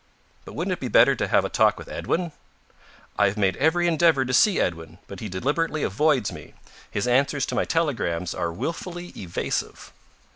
[0.45, 2.31] "But wouldn't it be better to have a talk with Edwin?"
[3.19, 6.55] "I have made every endeavour to see Edwin, but he deliberately avoids me.
[6.89, 9.93] His answers to my telegrams are willfully evasive."